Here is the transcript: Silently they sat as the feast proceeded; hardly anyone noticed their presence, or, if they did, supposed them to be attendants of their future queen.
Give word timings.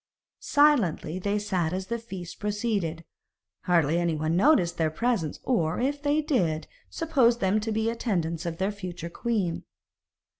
Silently 0.39 1.19
they 1.19 1.37
sat 1.37 1.71
as 1.73 1.85
the 1.85 1.99
feast 1.99 2.39
proceeded; 2.39 3.05
hardly 3.65 3.99
anyone 3.99 4.35
noticed 4.35 4.77
their 4.79 4.89
presence, 4.89 5.39
or, 5.43 5.79
if 5.79 6.01
they 6.01 6.23
did, 6.23 6.65
supposed 6.89 7.39
them 7.39 7.59
to 7.59 7.71
be 7.71 7.87
attendants 7.87 8.47
of 8.47 8.57
their 8.57 8.71
future 8.71 9.11
queen. 9.11 9.63